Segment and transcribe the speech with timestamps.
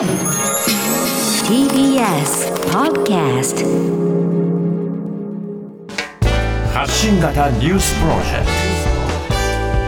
[0.00, 0.08] TBS
[2.72, 3.60] Podcast
[6.72, 8.46] 発信型ニュースプロジェク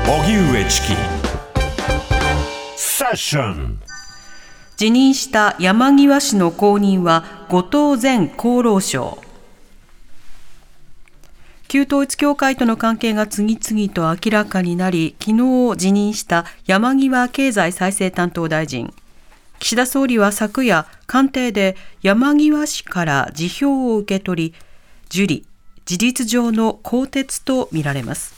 [0.04, 0.12] ト。
[0.12, 0.88] 荻上チキ
[2.76, 3.80] セッション
[4.76, 9.16] 辞任した山際氏の後任は後藤前厚労省。
[11.68, 15.30] 旧統一教会との関係が次々と明らかになり昨
[15.72, 18.92] 日辞任した山際経済再生担当大臣
[19.62, 24.54] 岸田総理は昨夜官邸で山際氏から辞表を受け取り
[25.06, 25.46] 受理
[25.84, 28.34] 事実上の更迭とみられます。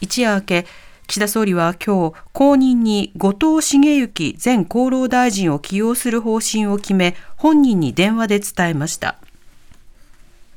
[0.00, 0.66] 一夜明け
[1.06, 9.18] 岸田総理は今日後任に後藤茂之前厚労大臣を起用する方針を決め本人に電話で伝えました。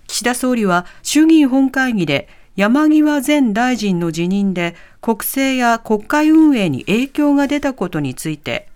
[0.08, 8.68] 岸田総理は衆議院本会議で山際前大臣の辞任で国政や国会運営に影響が出たことについて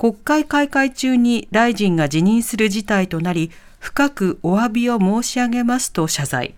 [0.00, 6.54] 国会開会中に大臣が辞任する事態となり深くお詫びを申し上げますと謝罪。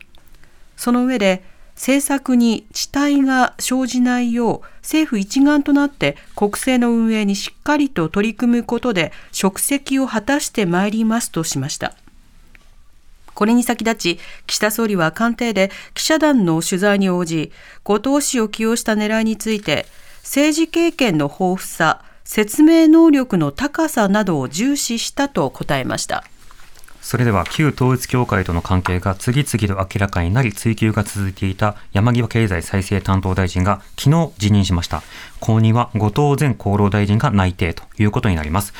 [0.76, 1.42] その上で
[1.74, 11.96] 政策に遅滞が生じないよう政府一丸となって国政の運営にしっかりと取り組むことで職責を果たしてまいりますとしました。
[13.34, 17.50] これに先立ち、岸田総理は官邸で記者団の取材に応じ、
[17.82, 19.86] 後藤氏を起用した狙いについて、
[20.18, 26.24] 政治経験の豊富さ、説明能力の高さなどを重視したと答えました。
[27.02, 35.02] それでは旧統一教会との関係が次々と明らかになり追及が続いていた山際経済再生担当大臣が昨日辞任しました。
[35.40, 38.72] 後任は後藤前厚労大臣が内定ということになります。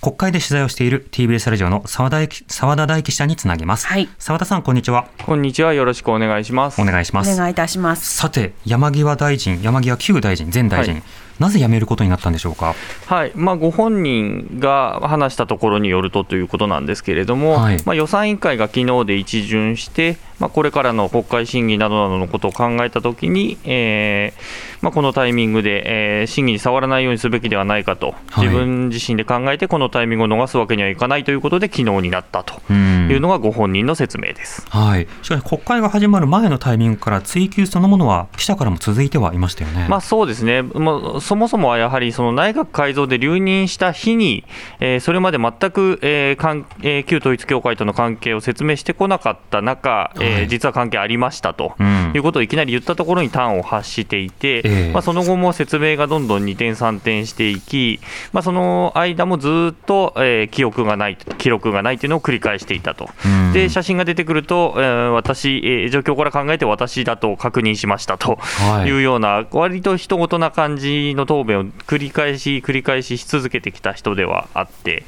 [0.00, 3.88] 国会で取材をしている TBS ラジオの澤田澤田大記者につなげます。
[3.88, 4.08] はい。
[4.20, 5.08] 澤田さん、こんにちは。
[5.24, 5.74] こんにちは。
[5.74, 6.80] よろしくお願いします。
[6.80, 7.32] お願いします。
[7.32, 8.14] お願いいたします。
[8.14, 11.02] さて、山際大臣、山際旧大臣、前大臣、はい、
[11.42, 12.76] なぜ辞めることになったんでしょうか、
[13.06, 13.32] はい。
[13.34, 32.60] まあ、ご本人が話したところによるとということなんですけれども、はい、まあ、予算委員会が昨日で一巡して、まあ、これからの国会審議などなどのことを考えたときに、えーまあ、このタイミングで、えー、審議に触らないようにすべきではないかと、自分自身で考えて、このタイミングを逃すわけにはいかないということで、昨日になったと。
[32.72, 39.86] いうのがご本人の説明です、はい、しかし、国会が始まる前のタイミングから追及そのものは、記者からも続いてはいましたよね。
[39.88, 44.44] まあ、そうですね、まあ、そもそもはやはりその内閣改造で留任した日に、
[44.80, 51.74] えー、それまで全く、えーかんえー、旧統一教会との関係を説明してこなかった中、えー、実は関係ありましたと、
[52.14, 58.00] いうことをいきなり言ったところに端を発していて、えー、まあ、その後も説明がどんどん二転三転していき、
[58.32, 63.08] まあ、その間もずっと、えー、記憶がない、記録がないというのを繰り返していたと、
[63.52, 68.38] で写真が出てくると、えー、私、えー、状況から考えて私だと確認しましたと。
[68.86, 68.90] い。
[68.92, 75.04] うような、割と人事な感じの答弁を繰り返し繰り返しし続けてきた人ではあって、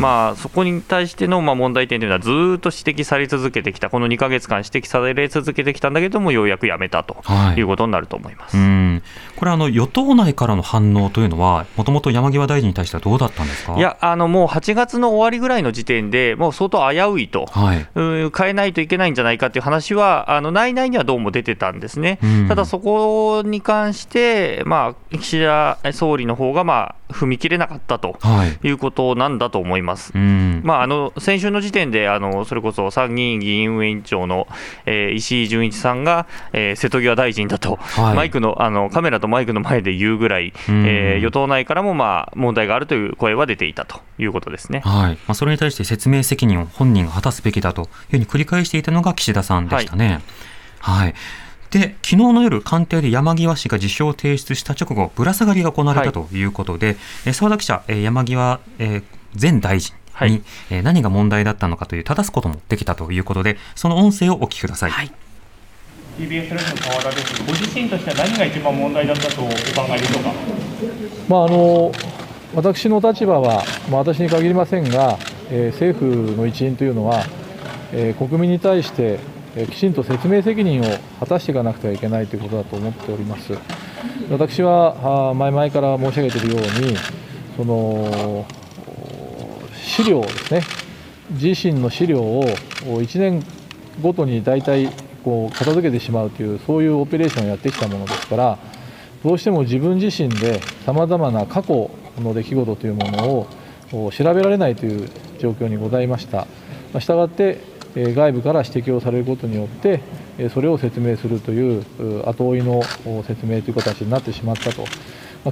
[0.00, 7.16] まあ、そこに対してのまあ問題点というのはずっと指摘され続けてきた、この2か月間指摘され続けてきたんだけども、ようやくやめたと
[7.56, 7.60] い。
[7.60, 9.02] うことになると思います、はい、
[9.36, 13.76] これあの、与党内からの反応というのは、もともと山際大臣に対してはどうだったんですか？
[13.76, 28.18] いや、あのもう8月の終わりぐらいの時点で、もう相当危ういと、はい、う変えないといけないんじゃないかという話は、あの内々にはどうも出てたんですね、ただそこに関して、まあ、岸田総理の方がまあ踏み切れなかったと
[28.62, 28.68] い。
[28.70, 30.12] うことなんだと思います。
[30.12, 30.22] はい、
[30.62, 34.46] まあ、あの先週の時点であの、それこそ参議院議員運営委員長の、
[34.86, 44.00] えー、石井純一さんが、えー、瀬戸際大臣だと、はい、マイクのあのカメラとマイクの前で言うぐらい、えー、与党内からも、まあ、問題があるという声は出ていたと。
[44.18, 45.12] いうことですね、はい。
[45.12, 50.20] まあ、それに対して説明責任を本人が果たすべきだというふうに繰り返していたのが岸田さんでしたね。
[50.78, 51.14] はい、はい
[51.68, 59.94] で昨日の夜、官邸で山際氏が辞表を提出した直後、ぶら下がりが行われたということで、はい、澤田記者、山際前大臣
[60.24, 64.90] に、はい、何が問題だったのかという正すこともできたということで、その音声をお聞きください。
[64.90, 65.12] はい
[66.18, 67.42] TBS ラジオ川田です。
[67.44, 69.52] ご自身としては何が一番問題だったとお考
[69.94, 70.32] えでしょうか？
[71.28, 71.92] まああの
[72.54, 75.18] 私の立場は、まあ、私に限りませんが、
[75.50, 77.22] えー、政府の一員というのは、
[77.92, 79.18] えー、国民に対して
[79.70, 80.84] きちんと説明責任を
[81.20, 83.52] 果たしていかなくてはいけないということだと思っております。
[84.30, 86.96] 私は前々から申し上げているように、
[87.58, 88.46] その
[89.96, 90.62] 資料ですね、
[91.30, 92.44] 自身の資料を
[92.84, 93.42] 1年
[94.02, 94.90] ごとに大体
[95.24, 98.58] こう片付けてしまうという、そういうオペレーションをやってきたものですから、
[99.24, 103.48] どうしても自分自身でさまざまな過去の出来事というもの
[104.06, 105.08] を調べられないという
[105.38, 106.46] 状況にございました。
[107.00, 107.58] したがって
[107.94, 110.02] 外部から指摘をされることによって
[110.52, 111.82] それを説明するという
[112.28, 112.82] 後追いの
[113.26, 114.84] 説明という形になってしまったと、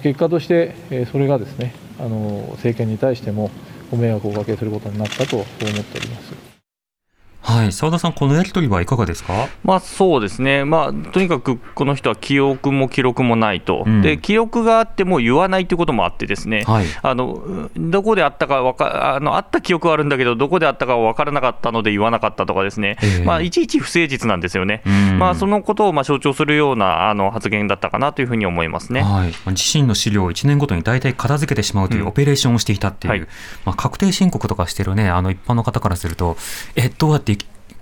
[0.00, 3.50] 結果としてそれがですねあの政権に対しても
[3.94, 6.53] ご迷惑をおかけすることになったと思っております。
[7.44, 24.82] はい、澤田さん、このやり取りはいかがですか、まあ、そうですね、まあ、とにかくこの人は記憶も記録もないと、うん、で記憶があっても言わないということもあって、ですね、はい、あのどこであったかわかあの、あった記憶はあるんだけど、どこであったか分からなかったので言わなかったとか、ですね、えー、まあ、いちいち不誠実なんですよね、
[25.18, 33.28] まあ、そのことをまあ象徴するようなあの発言だったかなというふうに思いますね、はい、自身の資料を1年ごとに大体片付けてしまうというオペレーションをしていたっていう、うんはい、
[33.66, 36.36] まあ、確定申告とかしてるね、あの一般の方からすると、
[36.74, 37.33] え、どうやって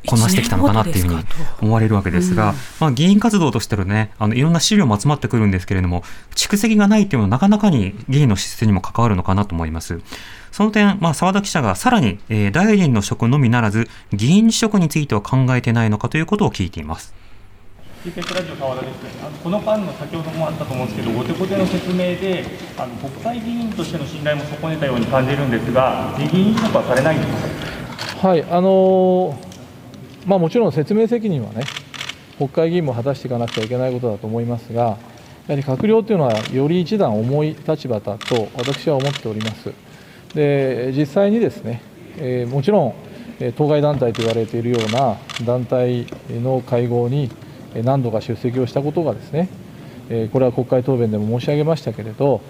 [0.07, 1.25] こなしてきたのかなっていうふうに
[1.61, 6.03] 思われるわけですが、まあ、議員活動としてのね、あのいろんな資料も集まってくるんですけれども、
[6.35, 10.01] 蓄積がないっていうのはなかなかに議員の質質にも関わるのかなと思います。
[10.51, 17.15] その点、まあ、澤田記者がさらに、えー、大臣の職のみならず、議員職については考えてないのかということを聞いています。
[18.05, 18.95] TBS ラジオ澤田です
[19.25, 22.45] あのこの間の先ほどもあったと思うんですけど、後手後手の説明で、
[22.77, 28.29] あの国会議員としての信頼も損ねたように感じるんですが、議員職はされないんですか？
[28.29, 29.52] はい、あのー
[30.27, 31.65] まあ、もちろん説明責任はね、
[32.39, 34.97] 国会議員も果たしていかなくちゃいけないことだと思いますが、や
[35.49, 39.73] はり閣僚というのは、より一段重い立場だと私は思っております。
[40.35, 41.83] で実際にですね、
[42.19, 42.95] えー、もちろん、
[43.57, 47.31] 当該団体と言われているような団体の会合に
[47.83, 49.49] 何度か出席をしたことがですね、
[50.33, 52.41] これは国会答弁でも申し上げましたけれど、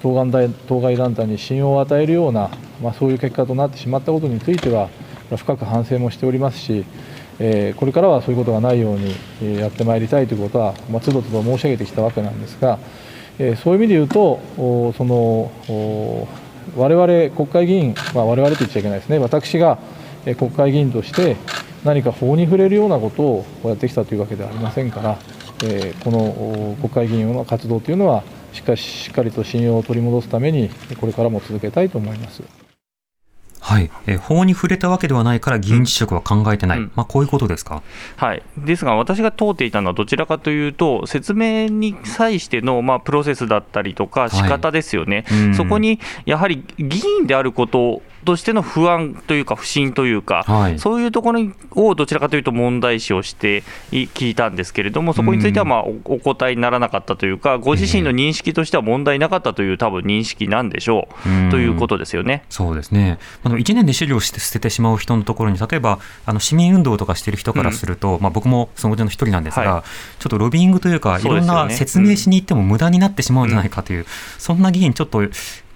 [0.00, 2.50] 当該団体に信用を与えるような、
[2.82, 4.88] まあ、そういう結果となってしまったことについては、
[5.36, 6.84] 深く反省もしておりますし、
[7.38, 12.78] えこれからはそういうことがないようにやってまいりたいということは、まあ、つどつど申し上げてきたわけなんですが、
[13.38, 15.50] えそういう意味で言うと、その
[16.76, 19.78] 我々国会議員、まあ、我々と言っちゃいけないですね、私が
[20.38, 21.36] 国会議員として
[21.84, 25.18] 何か法に触れるようなことをやってきたというわけではありませんから、
[25.64, 30.70] えこの国会議員の活動というのはしかりしっかりと信用を取り戻すために、
[31.00, 32.61] これからも続けたいと思います。
[33.64, 37.82] はい、えー、法に触れたわけではないから議員辞職は考えてない、うん、まあ、こういうことですか、
[38.16, 51.40] はい、ですが、私が問うていたのはどちらかというと、説明に際しての、まあ、プロセスだったりとか、仕方ですよね、はい、そこにやはり議員であることとしての不安というか、不信というか、はい、そういうところ
[51.72, 61.08] をどちらかというと問題視をして聞いたんですけれども、そこについてはまあお答えにならなかったというか、ご自身の認識としては問題なかったという、多分認識なんでしょ
[61.48, 62.44] うということですよね。
[62.48, 63.18] そうですね。
[63.44, 69.82] あの1年で資料して捨ててしまう人のところに、例えばあの市民運動とかしてる人からすると、うん、まあ、僕もそのうちの一人なんですが、はい、
[70.20, 74.06] ちょっとロビングというか、いろんな説明しに行っても無駄になってしまうんじゃないかという、
[74.38, 75.22] そんな議員、ちょっと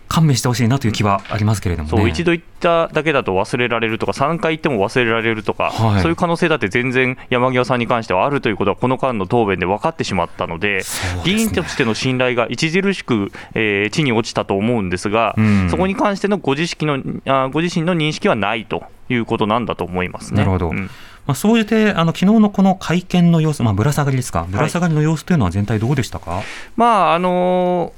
[0.09, 10.83] 勘弁してほしいなという気はありますけれども、ね、そう一度言っただけだと忘れられるとか、3回言っても忘れられるとか、はい、そういう可能性だって全然山際さんに関してはあるということは、この間の答弁で分かってしまったので、でね、
[11.25, 20.39] 議員としての信頼が著しく、えー、地に落ちたと思うんですが、うん、そこに関してのご自識のあご自身の認識はないということなんだと思いますね。
[20.39, 20.91] なるほど、うん。
[21.27, 26.45] まあ、そうしてあの昨日のこの会見の様子、まあ、ぶら下がりですか、ぶら下がりの様子というのは全体どうでしたか、はい、
[26.77, 27.93] まああの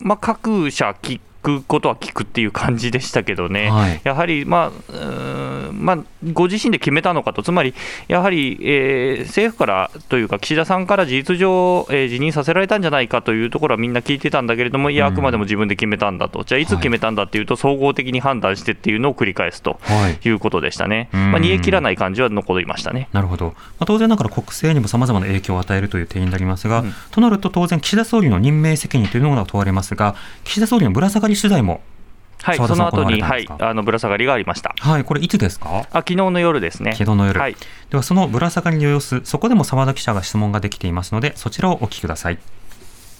[0.00, 5.98] ー、まあ、各社、きくことは聞くっていう感じでしたけどね、はい、やはり、まあまあ、
[6.32, 7.74] ご自身で決めたのかと、つまり
[8.08, 19.78] やはり、えー、政府からというか、岸田さんから事実上、えー、辞任させられたんじゃないかというところはみんな聞いてたんだけれども、いや、あくまでも自分で決めたんだと、じゃあ、いつ決めたんだっていうと、総合的に判断してっていうのを繰り返すと
[20.24, 20.32] い。
[20.32, 23.08] うことでしたね、はい、まあ、煮え切らない感じは残りましたね。
[23.12, 31.80] なるほど、まあ、当然ながら国政にもさまざまな影響を与えるという点になりますが、うん、となると当然、岸田総理の任命責任というのが問われますが、岸田総理のぶら下がり取材も
[32.42, 34.74] はい、その後に、はい、あのぶら下がりがありました。
[34.80, 35.86] はい、これいつですか？
[35.92, 36.92] あ、昨日の夜ですね。
[36.92, 37.38] 昨日の夜。
[37.38, 37.56] はい、
[37.90, 42.38] ではそのぶら下がりの様子、そこでも澤田記者が質問ができていますので、そちらをお聞きください。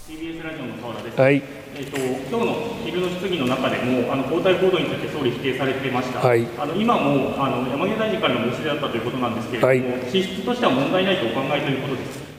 [0.08, 1.20] TBS ラジオの澤田です。
[1.20, 1.42] はい。
[1.74, 6.18] えっ、と今日の昼の質疑の中でもあの交代行動について総理否定されてました。
[6.18, 6.44] はい。
[6.58, 12.31] あの今もあの山際大臣からの申し出だったということなんですけれども、はい、資質としては問題ないとお考えということです。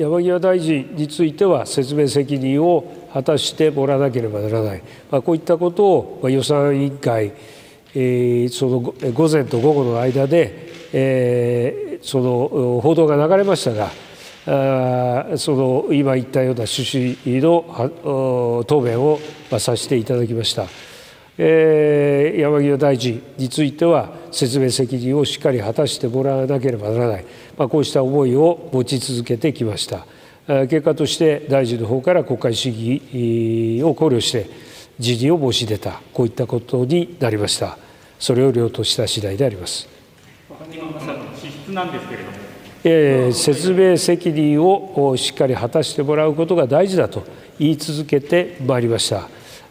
[0.00, 5.84] 山際大臣については説明責任を果たしてもらわなければならない、まあ、こういったこと
[6.22, 7.34] を予算委員会、
[7.94, 13.90] えー、その午前と午後の間で、えー、その報道が流れましたが、
[14.46, 19.18] あその今言ったような趣旨の答弁を
[19.58, 20.64] させていただきました。
[21.38, 27.24] えー、山際大臣については説明責任をしっかり果たしてもらわなければならない、
[27.56, 30.06] まあ、こうした思いを持ち続けてきました。
[30.46, 34.50] 結果として大臣の方から国会審議を考慮して
[34.98, 36.00] 辞任を申し出た。
[36.12, 37.78] こういったことになりました。
[38.18, 39.88] それを了とした次第であります。
[42.82, 47.24] えー、説明責任をしっかり果たしてもらうことが大事だと
[47.58, 49.28] 言い続けてまいりました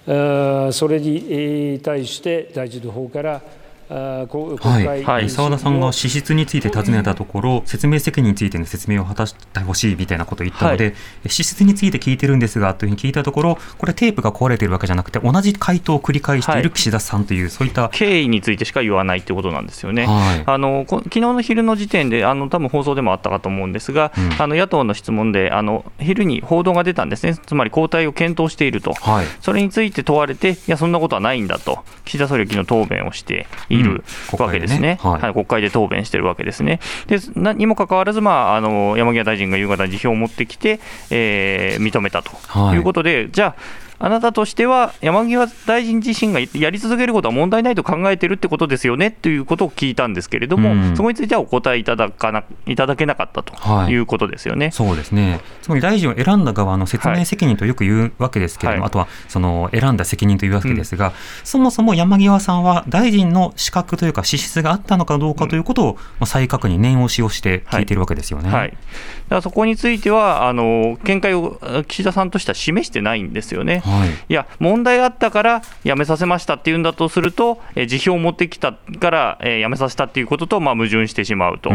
[0.09, 3.41] それに対して大臣の方から
[3.89, 5.03] はい。
[5.03, 10.91] はい、澤田さんが支出について尋ねたところ、説明責任についての説明を果たしてほしいみたいなことを言ったので、は
[11.25, 20.05] い、支出について聞いてるんですがというふうに聞いたところ、これ、テープが壊れているわけじゃなくて、同じ回答を繰り返している岸田さんという、はい、そういった経緯についてしか言わないということなんですよね。
[20.05, 34.03] はい、あの昨日の昼の時点で、あの多分放送でもあったかと思うんですが、うん、あの野党の質問であの、昼に報道が出たんですね、つまり交代を検討していると、はい、それについて問われて、いや、そんなことはないんだと、岸田総理は昨日答弁をしている
[34.37, 36.79] わけですね、はい、はい、国会で答弁してるわけですね。
[37.07, 37.19] で
[37.53, 42.31] にもかかわらず、まあ、あの山際大臣が夕方、辞表を持ってきて、えー、認めたと。
[42.73, 42.77] い。
[42.77, 53.53] うことで、はい、じゃあ、あなたとしては山際大臣自身がやり続けることは問題ないと考えてるってことですよねということを聞いたんですけれども、うん、そこについてはお答えいただかないただけなかったと
[53.89, 53.99] い。
[53.99, 61.13] うことですよね、はい、そうですね、つまり大臣を選んだ側の説明責任とよく言うわけですけれども、はい、あとはその選んだ責任というわけですが、うん、
[61.43, 68.49] そもそも山際さんは大臣の資格というか、資質があったのかどうかということを、まあ、再確認、念押しをして聞いているわけですよね。
[68.49, 68.79] はい、だか
[69.35, 73.81] らそこについてはあの、見解を岸田さんとしては示してないんですよね。
[73.89, 81.71] はい、いや問題あったから辞めさせましたっていうんだとすると、え辞表を持ってきたから、え辞めさせたっていうことと、まあ、矛盾してしまうと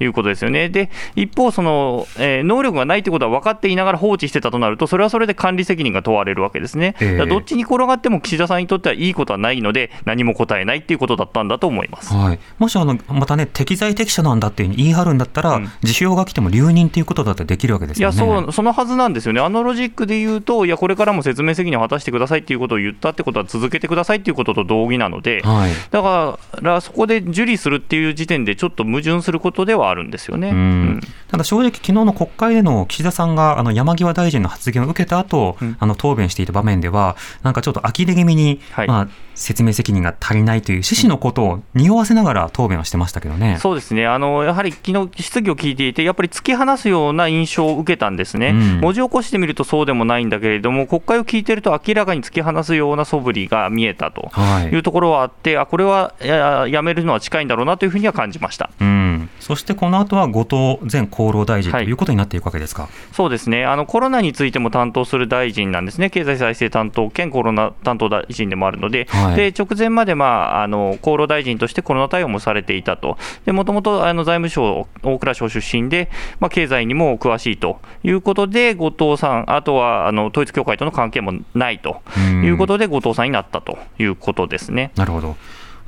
[0.00, 0.66] いうことですよね。
[0.66, 6.94] うん、で、一方、その、え能力がないということは分かっていながら放置してたとなると、それはそれで管理責任が問われるわけですね。
[7.00, 18.16] えー、どっちに転がっても岸田さんにとってはいいことはないので、何も答えないっていうことだったんだと思います、はい、もしあのまたね、適材適所なんだっていう言い張るんだったら、うん、辞表が来ても留任ということだってできるわけですよね。
[18.16, 31.00] いやそうそのはずなんですよね、あのロジックで言うと、いや、これからも説明責任を果たしてくださいっていうことを言ったってことは続けてくださいっていうことと同義なので、はい、だからそこで受理するっていう時点で、ちょっと矛盾することではあるんですよね、うん、
[31.30, 43.58] ただ正直、昨日の国会での岸田さんがあの山際大臣の発言を受けた後、うん、あの答弁していた場面では、なんかちょっと呆れ気味に、はい、まあ、説明責任が足りないという趣旨のことを匂わせながら答弁をしてましたけどね。
[43.60, 44.06] そうですね。
[44.06, 54.30] あのやはり昨日質疑を聞いていて、やっぱり突き放すような印象を受けたんですね、うん、文字起こしてみるとそうでもないんだけれども、国会を聞いてると明らかに突き放すような素振りが見えたと
[54.70, 58.97] いうところはあって、あこれはややめるのは近いんだろうなというふうには感じました、うん、
[59.40, 63.64] そしてこの後は後藤前厚労大臣ということになっていくわけですか、はい、そうですね。
[63.64, 73.16] あの、コロナについても担当する大臣なんですね、経済再生担当兼コロナ担当大臣でもあるので、はい、で直前まで、まあ、あの厚労大臣としてコロナ対応もされていたと、
[73.46, 82.02] もともと財務省、大蔵省出身で、まあ、経済にも詳しいということで、後藤さん、あとはあの統一教会との関係もないと
[82.44, 84.92] いうことで、後藤さんになったということですね。
[84.96, 85.36] なるほど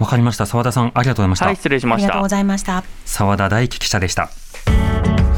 [0.01, 0.47] わかりました。
[0.47, 2.07] 澤田さんありがとうございました、はい、失礼しました。
[2.07, 2.83] ありがとうございました。
[3.05, 4.31] 澤田大樹記者でした。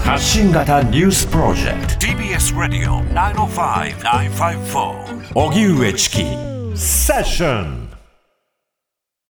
[0.04, 2.06] 発信型ニュースプロジェクト。
[2.06, 6.18] TBS ラディオ905-954おぎゅうえちき
[6.76, 7.88] セッション